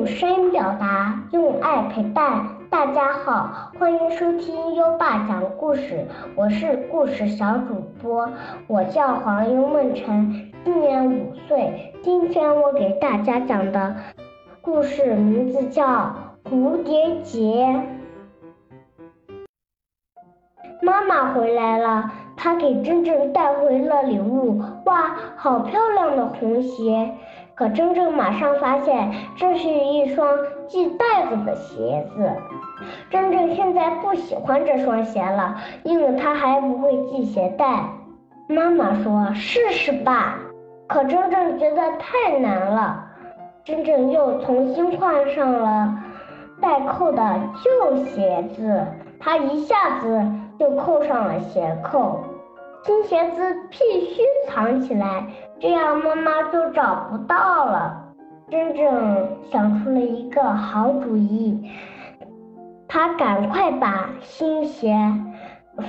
[0.00, 2.46] 用声音表达，用爱陪伴。
[2.70, 8.26] 大家好，欢迎收听优爸讲故事，我是故事小主播，
[8.66, 11.92] 我叫黄优梦辰，今年五岁。
[12.02, 13.94] 今天我给大家讲的
[14.62, 15.84] 故事名字叫
[16.50, 17.66] 《蝴蝶结》。
[20.80, 24.62] 妈妈回来了，她给珍珍带回了礼物。
[24.86, 27.12] 哇，好漂亮的红鞋！
[27.60, 30.26] 可珍珍马上发现这是一双
[30.66, 32.32] 系带子的鞋子。
[33.10, 37.84] 珍珍现在不喜欢这双鞋了，因为她还不会系鞋带。
[38.48, 40.38] 妈妈说：“试试吧。”
[40.88, 43.04] 可珍珍觉得太难了。
[43.62, 45.94] 珍珍又重新换上了
[46.62, 48.86] 带扣的旧鞋子，
[49.18, 50.26] 她一下子
[50.58, 52.20] 就扣上了鞋扣。
[52.84, 53.76] 新鞋子必
[54.14, 55.26] 须藏起来，
[55.60, 58.06] 这样妈妈就找不到了。
[58.48, 61.70] 珍珍想出了一个好主意，
[62.88, 64.96] 她赶快把新鞋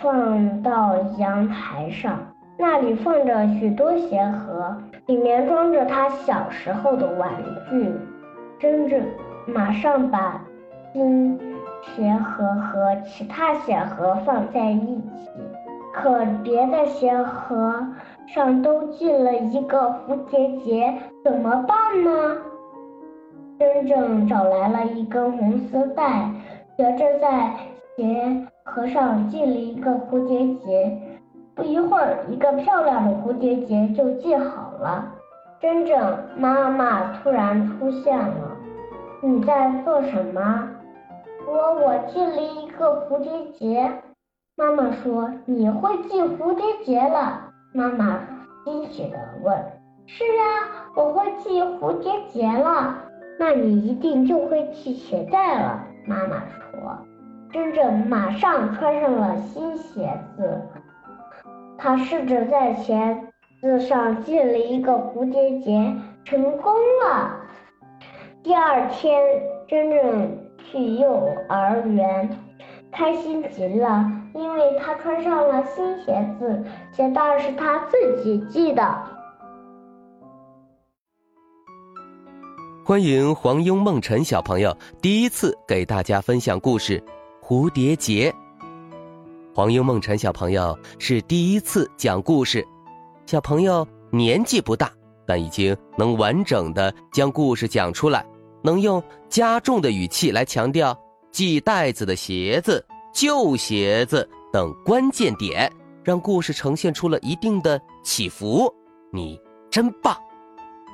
[0.00, 2.18] 放到阳台上，
[2.58, 7.30] 那里放着许多鞋盒，里面装着她小时候的玩
[7.70, 7.90] 具。
[8.58, 9.06] 珍珍
[9.46, 10.40] 马上把
[10.92, 11.38] 新
[11.80, 15.30] 鞋盒和其他鞋盒放在一起。
[15.94, 17.86] 可别的鞋盒
[18.26, 22.38] 上都系了一个蝴蝶结，怎么办呢？
[23.58, 26.30] 珍珍找来了一根红丝带，
[26.76, 27.52] 学着在
[27.96, 30.98] 鞋盒上系了一个蝴蝶结。
[31.54, 35.12] 不一会儿，一个漂亮的蝴蝶结就系好了。
[35.60, 38.56] 珍珍，妈妈突然出现了，
[39.20, 40.68] 你在做什么？
[41.46, 43.92] 我我系了一个蝴蝶结。
[44.56, 48.20] 妈妈说：“你会系蝴蝶结了。”妈妈
[48.64, 49.56] 惊喜地问
[50.06, 52.98] ：“是啊，我会系蝴蝶结了。
[53.38, 56.98] 那你一定就会系鞋带了。”妈妈说。
[57.50, 60.58] 珍珍马上穿上了新鞋子，
[61.76, 63.18] 她试着在鞋
[63.60, 66.72] 子上系了一个蝴蝶结，成功
[67.04, 67.40] 了。
[68.42, 69.22] 第二天，
[69.68, 72.28] 珍珍去幼儿园。
[72.92, 74.04] 开心极了，
[74.34, 76.62] 因为他穿上了新鞋子，
[76.94, 79.02] 鞋带是他自己系的。
[82.84, 87.00] 欢迎黄庸梦辰小朋友第一次给大家分享故事
[87.42, 88.30] 《蝴蝶结》。
[89.54, 92.62] 黄庸梦辰小朋友是第一次讲故事，
[93.24, 94.90] 小朋友年纪不大，
[95.26, 98.26] 但已经能完整的将故事讲出来，
[98.62, 100.94] 能用加重的语气来强调。
[101.32, 105.70] 系带子的鞋子、旧鞋子等关键点，
[106.04, 108.72] 让故事呈现出了一定的起伏。
[109.10, 109.40] 你
[109.70, 110.14] 真棒！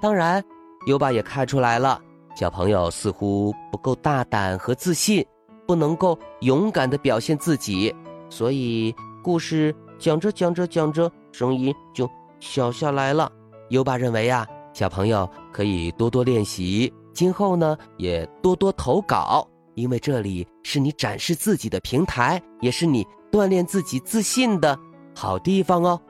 [0.00, 0.44] 当然，
[0.86, 2.00] 优爸也看出来了，
[2.36, 5.24] 小朋友似乎不够大胆和自信，
[5.66, 7.92] 不能够勇敢的表现自己，
[8.28, 12.08] 所以故事讲着讲着讲着，声音就
[12.40, 13.32] 小下来了。
[13.70, 19.48] 优爸认为呀，小朋友可以多多练习，今后呢也多多投稿。
[19.76, 24.76] 因为这里是你展示自己的平台，也是你锻炼自己自信的
[25.14, 26.00] 好地方哦。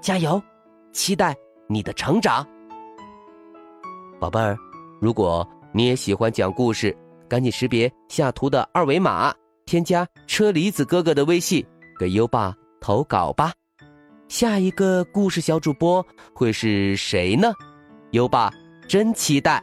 [0.00, 0.40] 加油，
[0.92, 1.34] 期待
[1.68, 2.46] 你的成长，
[4.20, 4.56] 宝贝儿。
[5.00, 6.96] 如果你也喜欢讲故事，
[7.28, 9.34] 赶紧识别下图的二维码，
[9.66, 11.66] 添加车厘子哥哥的微信，
[11.98, 13.52] 给优爸投稿吧。
[14.28, 17.52] 下一个故事小主播会是谁呢？
[18.12, 18.48] 优爸
[18.88, 19.60] 真期待。